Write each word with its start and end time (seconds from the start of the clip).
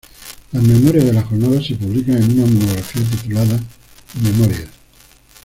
Las 0.51 0.63
memorias 0.63 1.05
de 1.05 1.13
las 1.13 1.25
Jornadas 1.25 1.63
se 1.67 1.75
publican 1.75 2.15
en 2.17 2.39
una 2.39 2.47
monografía 2.49 3.03
titulada 3.03 3.59
"Memorias". 4.19 4.69